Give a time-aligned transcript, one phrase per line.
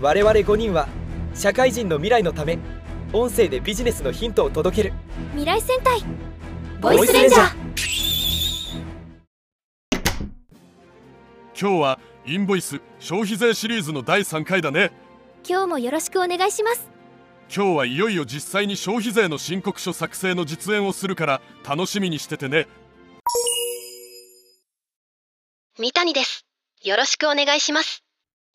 [0.00, 0.88] 我々5人は
[1.34, 2.58] 社会人の未来のため
[3.12, 4.92] 音声でビジネスのヒントを届ける。
[5.32, 6.00] 未来戦隊
[6.80, 7.68] ボイスレンジャー。
[11.60, 14.92] 今日はインボイス消費税シリーズの第3回だね。
[15.48, 16.88] 今日もよろしくお願いします。
[17.52, 22.68] 今日はいよいよ実際に消費税の申告書作成の実演をするから楽しみにしててね。
[25.78, 26.44] 三谷です。
[26.84, 28.07] よろしくお願いします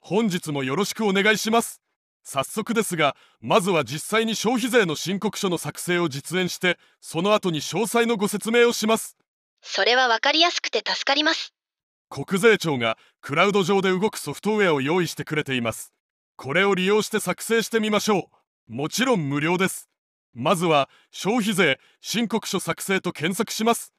[0.06, 1.82] 本日もよろしくお願いします。
[2.26, 9.16] 早速ですがまずは実際に消費税の申告書の作成を実演してその後に詳細のご説明をします。
[9.62, 11.54] それは分かりやすくて助かります。
[12.10, 15.94] 国税庁がクラウド上で動くソフトウェアを用意してくれています。
[16.36, 18.30] これを利用して作成してみましょ
[18.70, 18.76] う。
[18.76, 19.88] もちろん無料です。
[20.34, 23.94] まずは消費税申告書作成と検索します。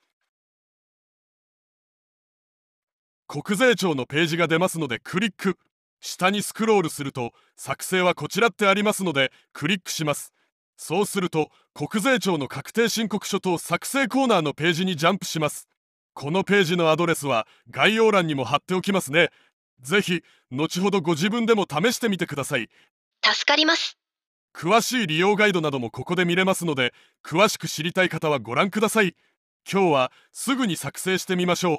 [3.27, 5.57] 国税庁のページが出ますのでクリック
[6.05, 10.33] 下にスクロールすると作成はこちらってありますのでクリックします。
[10.77, 15.67] そうすると国税庁の確定申告書と作成コーナーのページにジャンプします。
[16.13, 19.31] このページのアドレスは概要欄にも貼っておきますね。
[19.81, 22.69] ぜひ後ほどご自分でも試してみてください。
[23.25, 23.97] 助かります。
[24.55, 26.93] 詳しい利用ガイドなどもここで見れますので
[27.25, 29.17] 詳しく知りたい方はご覧ください。
[29.71, 31.79] 今日はすぐに作成してみましょう。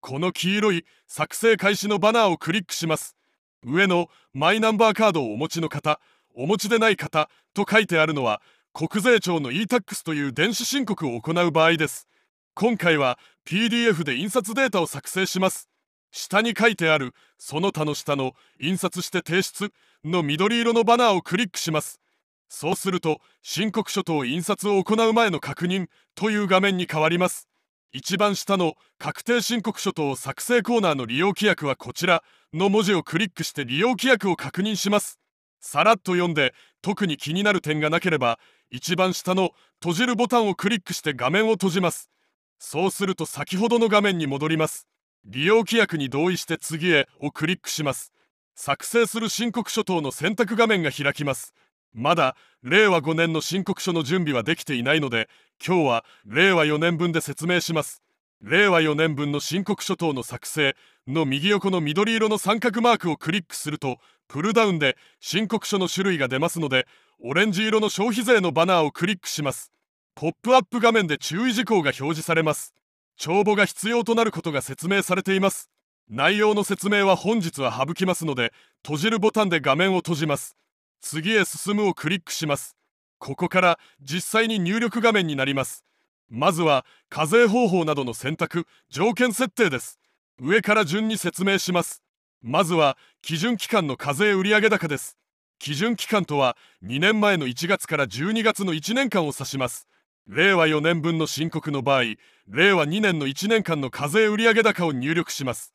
[0.00, 3.16] この黄色い作成開始のバナーをクリックします
[3.64, 6.00] 上のマイナンバーカードをお持ちの方
[6.34, 8.40] お持ちでない方と書いてあるのは
[8.72, 12.08] 国税庁の e-tax という電子申告を行う場合です。
[12.54, 15.68] 今回は PDF で印刷データを作成します。
[16.10, 19.72] 下に書いてあるその他の下の印刷して提出
[20.04, 22.00] の緑色のバナーをクリックします。
[22.48, 27.48] そうすると申告書と印刷を行う前の確認という画面に変わります。
[27.92, 32.22] 一番下の確定申告書と作成コーナーの利用規約はこちら。
[32.54, 35.18] の文字をクリックして利用規約を確認します。
[35.60, 38.38] さらっと読んで特に気になる点がなければ
[38.70, 39.50] 一番下の
[39.80, 42.10] 閉じるボタンをクリックして画面を閉じます。
[42.58, 44.86] そうすると先ほどの画面に戻ります。
[45.24, 48.12] 利用規約に同意して次へをクリックします。
[48.54, 51.54] 作成する申告書等の選択画面が開きます。
[51.92, 55.28] まだ令和5年の申告書の準備はできていないので
[55.64, 58.02] 今日は令和4年分で説明します。
[58.40, 60.74] 令和4年分の申告書等の作成
[61.08, 63.98] の右横の緑色の三角マークをクリックすると
[64.28, 66.86] プルダウンで申告書の種類が出ますので
[67.20, 69.72] オレンジ色の消費税のバナーをクリックします。
[70.14, 72.74] ポップアップ画面で注意事項が表示されます。
[73.16, 75.70] 帳簿が必要となることが説明されています。
[76.08, 78.52] 内容の説明は本日は省きますので
[78.82, 80.56] 閉じるボタンで画面を閉じます。
[81.00, 82.76] 次へ進むをクリックします。
[83.18, 85.84] ここから実際に入力画面になります。
[86.28, 90.00] まずは課税方法などの選択条件設定です。
[90.40, 92.02] 上から順に説明します。
[92.42, 95.16] まずは基準期間の課税売上高です。
[95.58, 99.86] 基準期間とは2年前の1月から12月の1年間を指します。
[100.26, 102.02] 令和4年分の申告の場合
[102.48, 105.72] 令和2年の1年間の課税売上高を入力します。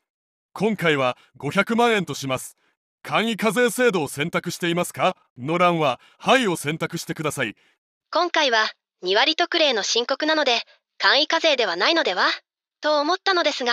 [0.53, 2.57] 今回は500万円とします。
[3.03, 5.15] 簡易課税制度を選択していますか？
[5.37, 7.55] の欄は「はい」を選択してください。
[8.11, 8.65] 今回は
[9.03, 10.61] 2割特例の申告なので
[10.97, 12.25] 簡易課税ではないのでは？
[12.81, 13.71] と思ったのですが。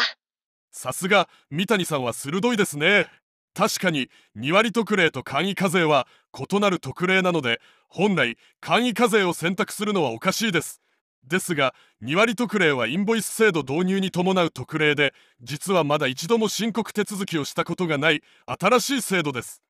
[0.74, 3.06] さすが三谷さんは鋭いですね。
[3.54, 10.82] 確かに2割特例と簡易課税は異なる特例なので本来簡易課税を選択するのはおかしいです。
[11.28, 19.62] ですが2割特例はインボイス制度導入に伴う特例で実はまだ一度も申告手続きをしたことがない新しい制度です。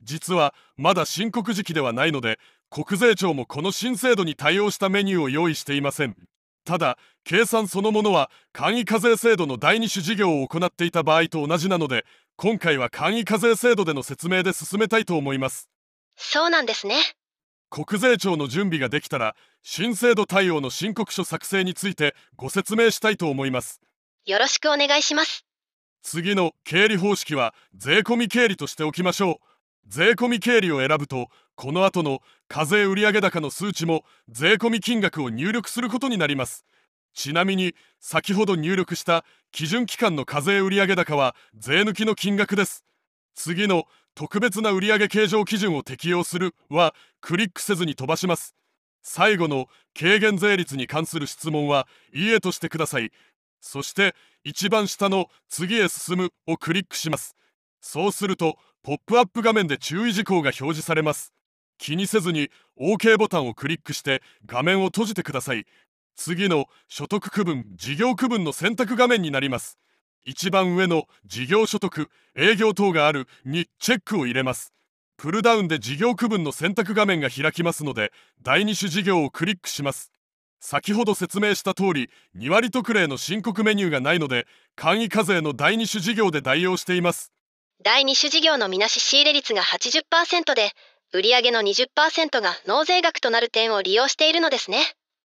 [0.00, 2.38] 実はまだ申告時期ではないので
[2.70, 6.16] 国税庁もこの新制度に対応したメニューを用意していません。
[6.64, 12.04] ただ計算そのものは簡易課税制度の第二種事業を行っていた場合と同じなので
[12.36, 15.68] 今回は簡易課税制度での説明で進めたいと思います。
[16.16, 16.96] そうなんですね。
[17.70, 23.80] 国税庁の準備ができたら新制度対応の申告書作成についてご説明したいと思います。
[24.26, 25.46] よろしくお願いします。
[26.02, 29.46] 次の経理方式は税込経理としておきましょう。
[29.86, 32.20] 税込経理を選ぶとこの後の
[32.52, 36.66] 課税売上高の数値も税込金額を入力することになります。
[37.14, 42.84] ちなみに先ほど入力した基準期間の課税売上高は税抜きの金額です。
[43.34, 43.84] 次の
[44.14, 48.54] 特別な売上計上基準を適用するはクリックせずに飛ばします。
[49.02, 49.68] 最後の
[49.98, 53.12] 軽減税率に関する質問はいいえとしてください。
[53.62, 54.14] そして
[54.44, 57.34] 一番下の次へ進むをクリックします。
[57.80, 61.32] そうするとポップアップ画面で注意事項が表示されます。
[61.82, 62.48] 気にせずに
[62.80, 65.66] OK ボタンをクリックして画面を閉じてください。
[66.14, 69.78] 次の所得区分事業区分の選択画面になります。
[70.24, 74.72] 一番上の事業所得営業等があるにチェックを入れます。
[75.16, 80.12] プルダウンで事業区分の選択画面が開きますので第2種事業をクリックします。
[80.60, 84.46] 先ほど説明した通り2割特例の申告メニューがないので
[84.76, 87.32] 簡易課税の第2種事業で代用しています。
[87.84, 90.70] 第2種事業のみなし仕入れ率が80%で
[91.14, 94.78] 売上の20%が納税額となる点を利用しているのですね。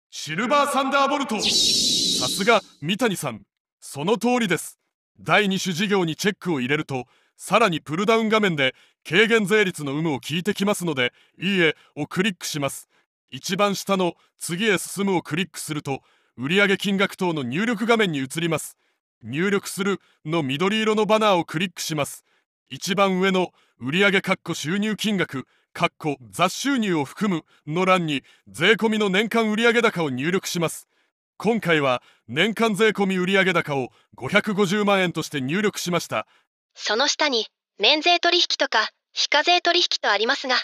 [0.09, 1.35] シルバーサンダーボルト。
[1.41, 3.41] さすが三谷さん。
[3.81, 4.79] その通りです。
[5.19, 8.73] 第2種事業にチェックを入れるとさらにプルダウン画面で
[9.05, 12.87] 軽減税率の有無を聞いてきますのでいいえをクリックします。
[13.29, 15.99] 一番下の次へ進むをクリックすると
[16.37, 18.77] 売上金額等の入力画面に移ります。
[19.23, 22.23] 入力するの緑色のバナーをクリックします。
[22.69, 24.21] 一番上の売上
[24.53, 25.45] 収入金額
[25.75, 30.87] 括弧雑収入を含むの欄に税込みの年間売上高を入力します。
[31.37, 36.25] 今回は年間税込み売上高を550万円として入力しました。
[36.73, 40.55] その下に免税取引とか非課税取引とありますが。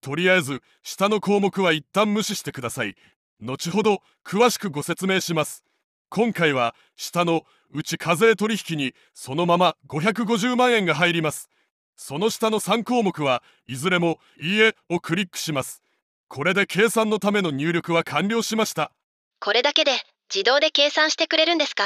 [0.00, 2.94] とりあえず下の項目は一旦無視してください。
[3.40, 5.62] 後ほど詳しくご説明します。
[6.08, 11.50] 今回は下のうち課税取引にそのまま550万円が入ります
[12.00, 15.82] その下の3項目はいずれも「いいえ」をクリックします。
[16.28, 18.92] これで計算のための入力は完了しました。
[19.40, 19.90] これだけで
[20.32, 21.84] 自動で計算してくれるんですか？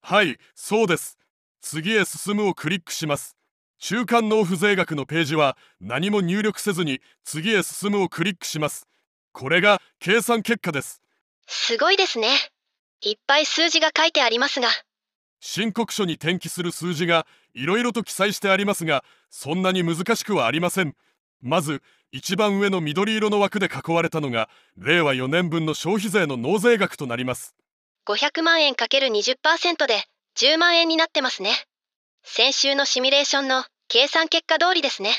[0.00, 1.18] はいそうです。
[1.60, 3.36] 次へ進むをクリックします。
[3.80, 8.86] 中間納付税額のページは何も入力せずに次へ進むをクリックします。
[9.32, 11.02] これが計算結果です。
[11.48, 12.28] すごいですね。
[13.00, 14.68] いっぱい数字が書いてありますが
[15.44, 20.94] 申告書に転記する数字がいろいろと記載してありますがそんなに難しくはありません。
[21.42, 24.48] まず一番上の緑色の枠で囲われたのが
[24.78, 27.56] 令和4年分の消費税の納税額となります。
[28.06, 30.04] 500万円 ×20% で
[30.36, 31.50] 10万円になってますね。
[32.22, 35.10] 先週のシミュレーションの計算結果通りですね。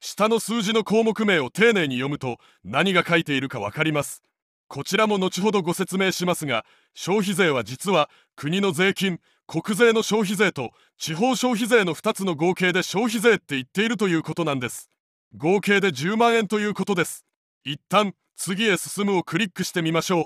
[0.00, 4.24] 下の数字の項目名を丁寧に読むと何が書いているかわかります
[4.72, 6.64] こちらも後ほどご説明しますが
[6.94, 14.88] 消費税は実は国の税金国税の消費税と地方消費税の2つの合計で消費税って言っているということなんです。
[15.36, 17.26] 合計で10万円ということです。
[17.64, 20.24] 一旦次へ進むをクリックしてみましょう。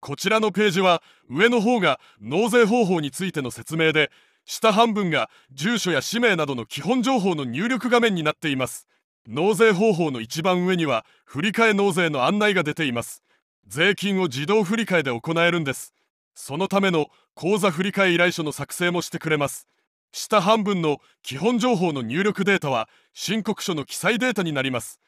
[0.00, 1.00] こちらのページは
[1.30, 4.10] 上の方が納税方法についての説明で
[4.44, 8.88] 下半分が住所や氏名などの基本情報の入力画面になっています。
[9.28, 13.23] 納税方法の一番上には振替納税の案内が出ています。
[13.66, 15.94] 税金を自動振替で行えるんです。
[16.34, 19.68] そのための口座振替依頼書の作成もしてくれます。
[20.12, 25.00] 下半分の基本情報の入力データは申告書の記載データになります。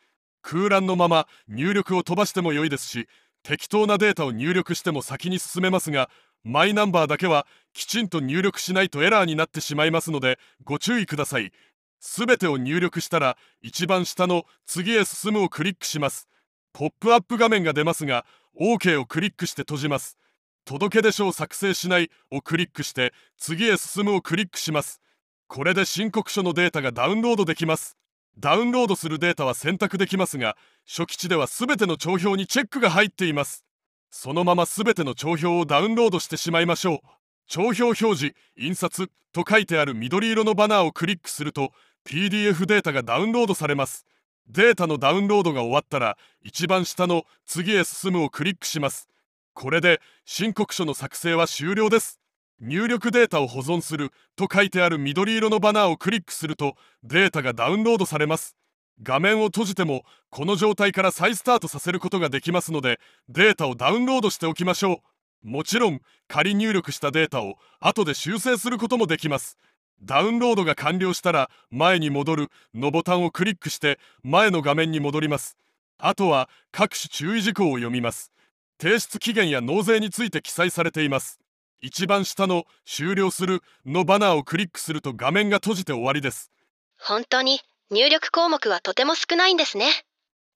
[0.43, 3.09] 空欄のまま入力を飛ばしても良いですし
[3.43, 6.09] 適当なデータを入力しても先に進めますが
[6.45, 11.53] マイナンバーだけはきちんと入力しないとエラーになってしまいますのでご注意ください。
[11.99, 16.29] すべてを入力したら一番下の次へ進むをクリックします。
[16.79, 18.27] ポップアップ画面が出ますが
[18.61, 20.19] OK をクリックして閉じます。
[20.67, 25.01] 届け出書を作成しないをクリックして次へ進むをクリックします。
[25.49, 27.97] これで申告書のデータがダウンロードできます。
[28.39, 30.55] ダウンロードするデータは選択できますが
[30.87, 33.65] 初期値では全ての帳票にチェックが入っています。
[34.11, 36.99] そのまま全ての帳票をダウンロードしてしまいましょう。
[37.47, 41.71] 帳票表示印刷と書いてある緑色のバナーをクリックすると
[42.07, 44.05] PDF データがダウンロードされます。
[44.49, 49.09] データのダウンロードが終わったら一番下の次へ進むをクリックします。
[49.55, 52.21] これで申告書の作成は終了です。
[52.61, 58.57] 入力データを保存すると書いてある緑色のバナーをクリックするとデータがダウンロードされます。
[59.03, 62.99] 画面を閉じてもこの状態から再スタートさせることができますので
[63.29, 65.03] データをダウンロードしておきましょ
[65.45, 65.49] う。
[65.49, 69.59] もちろん仮入力したデータを後で修正することもできます。
[70.03, 75.57] ダウンロードが完了したら前に戻るのボタンをクリックして前の画面に戻ります。
[75.99, 78.33] あとは各種注意事項を読みます。
[78.81, 81.41] 提出期限や納税について記載されています。
[81.81, 86.51] 一番下の終了するのバナーをクリックすると画面が閉じて終わりです。
[86.99, 87.61] 本当に
[87.91, 89.87] 入力項目はとても少ないんですね。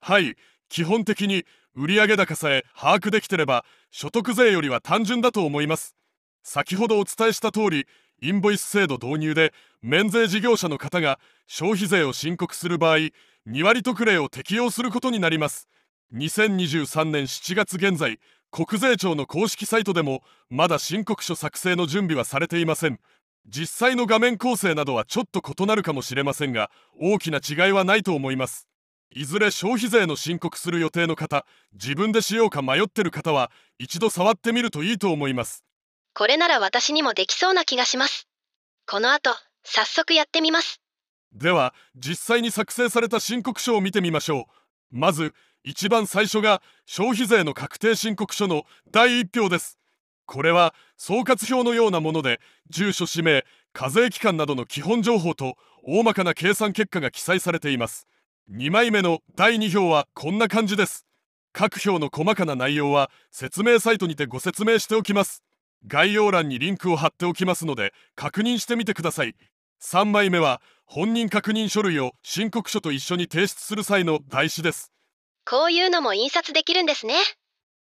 [0.01, 0.35] はい。
[0.69, 1.45] 基本的に
[1.75, 5.95] 売上高さえ把握できてれば所得税よりは単純だと思います。
[6.43, 7.87] 先ほどお伝えした通り
[8.21, 9.51] インボイス制度導入で
[9.81, 15.67] 免税事業者の方が消費税を申告する場合2割特例を適用することになります。
[16.13, 18.19] 2023年7月現在
[18.51, 22.99] 国税庁の公式サイトでもまだ申告書作成の準備はされていません。
[23.47, 28.67] 実際の画面構成などはちょっと異なるかもしれませんが大きな違いはないと思います。
[29.13, 35.65] いずれ消費税の申告する予定の方自分でしようか迷ってる方は一度触ってみるといいと思います。
[36.13, 38.27] これなら私にもできそうな気がします。
[38.85, 39.31] この後
[39.63, 40.81] 早速やってみます。
[41.33, 44.43] では実際に作成された申告書を見てみましょう。
[44.91, 49.77] まず一番最初が消費税の確定申告書の第1票です。
[50.25, 58.07] これは総括表のようなもので住所氏名課税期間などの基本情報と大まかな計算結果が記載されています。
[58.51, 61.05] 2枚目の第2票はこんな感じです。
[61.53, 65.43] 各票の細かな内容は説明サイトにてご説明しておきます。
[65.87, 69.35] 概要欄にリンクを貼っておきますので確認してみてください。
[69.81, 74.91] 3枚目は本人確認書類を申告書と一緒に提出する際の台紙です。
[75.45, 77.15] こういうのも印刷できるんですね。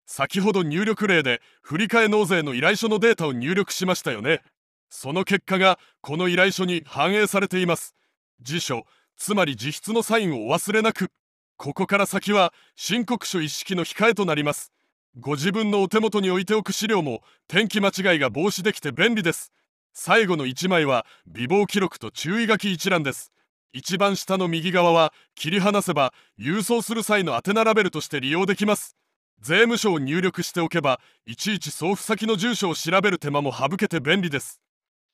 [0.05, 4.41] 先ほど入力例で振替納税の依頼書のデータを入力しましたよね。
[4.89, 7.95] その結果がこの依頼書に反映されています。
[8.41, 8.85] 辞書
[9.17, 11.11] つまり自筆のサインをお忘れなく。
[11.57, 14.71] ここから先は申告書一式の控えとなります
[15.17, 19.51] ご自分のお手元に置いておく資料も転記間違いが防止できて便利です。
[19.93, 23.31] 最後の1枚は備忘記録と注意書き一覧です。
[23.73, 28.95] 一番下の右側は切り離せば郵送する際の宛名ラベルとして利用できます。
[29.41, 34.61] 税務署を入力しておけばいちいち送付先の住所を調べる手間も省けて便利です。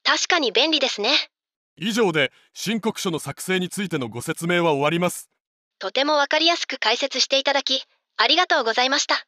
[0.04, 1.10] 確かに便利ですね。
[1.78, 5.30] 以上で申告書の作成についてのご説明は終わります。
[5.80, 7.84] とてもわかりやすく解説していただき
[8.18, 9.28] ありがとうございました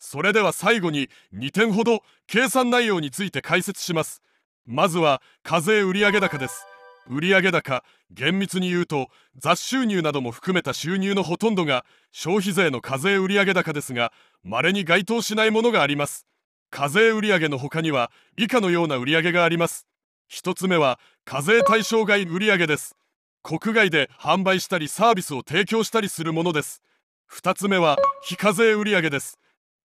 [0.00, 4.22] それでは最後に2点ほど計算内容について解説します。
[4.66, 6.66] まずは課税売上高です。
[7.06, 16.26] 売上高厳密に言うと雑収入なども含めた収入のほとんどが消費税の課税売上高ですが稀に該当しないものがあります。
[16.70, 19.86] 課税売上の他には以下のような売上があります。
[20.28, 22.96] 一つ目は課税対象外売上です。
[23.42, 26.80] 国外で販売したりサービスを提供したりするものです。
[27.26, 29.39] 二つ目は非課税売上です。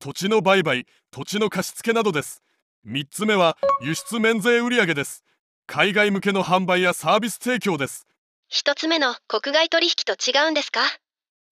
[0.05, 2.43] 土地の売買土地の貸付などです。
[2.85, 5.23] 3つ目は輸出免税売上です。
[5.65, 8.05] 海外向けの販売やサービス提供です。
[8.47, 10.81] 一つ目の国外取引と違うんですか？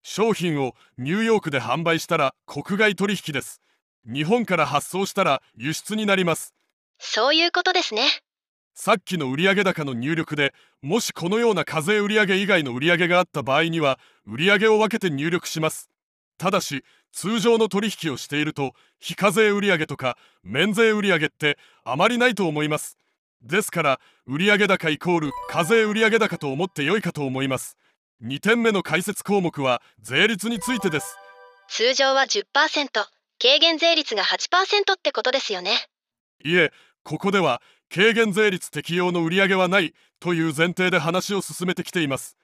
[0.03, 3.59] 商品をニューヨークで販売したら国外取引です。
[4.05, 6.53] 日本から発送したら輸出になります。
[6.99, 8.03] そういうことですね。
[8.75, 15.89] さっきの売上高の入力でもしこのような課税売上以外の売上があった場合には売上を分けて入力します
[16.43, 16.83] ただし
[17.13, 22.97] 通常の取引をしていると非課税売上とか免税売上ってあまりないと思います。
[23.41, 27.77] ですから売上高イコール課税売上高と思って良いかと思います。
[28.21, 31.15] 2点目の解説項目は税率についてです。
[31.69, 32.43] 通常は10%
[33.41, 35.71] 軽減税率が8%ってことですよね。
[36.43, 36.73] いえ
[37.05, 42.35] ここでは軽減税率適用の売上はないという前提で話を進めてきています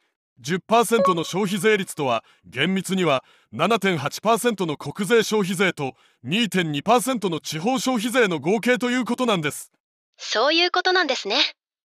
[0.42, 9.72] 10%の消費税率とは厳密には7.8%の国税消費税と2.2%の地方消費税の合計ということなんです。
[10.18, 11.38] そういうことなんですね。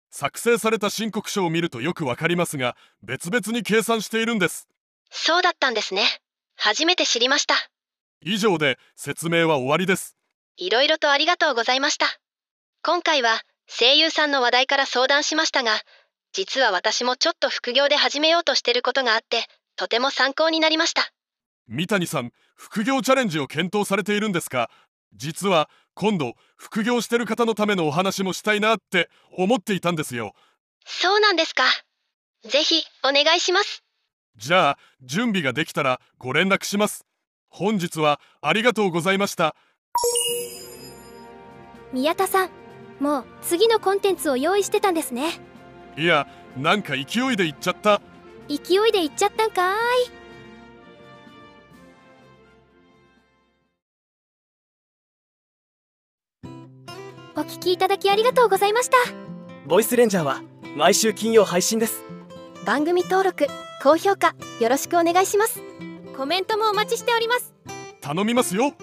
[0.10, 4.68] 作成された申告書を見るとよくわかりますが別々に計算しているんです。
[5.10, 6.04] そうだったんですね。
[6.56, 7.56] 初めて知りました。
[8.24, 10.16] 以上で説明は終わりです。
[10.58, 12.06] いろいろとありがとうございました。
[12.84, 15.72] 今回は声優さんの話題から相談しましたが
[16.34, 19.44] 実は私もちょっと副業で始めようとしてることがあって
[19.76, 21.12] とても参考になりました。
[21.68, 24.70] 三谷さん副業チャレンジを検討されているんですか？
[25.14, 30.34] 実は今度副業してる方のためのお話もしたいなって思っていたんですよ。
[30.86, 31.64] そうなんですか。
[32.44, 33.84] ぜひお願いします。
[34.38, 37.06] じゃあ準備ができたらご連絡します。
[37.50, 39.56] 本日はありがとうございました。
[41.92, 42.50] 宮田さん
[43.02, 45.42] もう次のコンテンツを用意してたんですね
[45.98, 48.02] いやなんか勢いで言っちゃった。
[48.48, 49.76] 勢いで言っちゃったんかーい。
[57.36, 58.98] お聞きいただきありがとうございました。
[59.66, 60.42] ボイスレンジャーは
[60.76, 62.04] 毎週金曜配信です。
[62.66, 63.48] 番組登録
[63.82, 65.62] 高評価よろしくお願いします。
[66.18, 67.54] コメントもお待ちしております。
[68.02, 68.74] 頼みますよ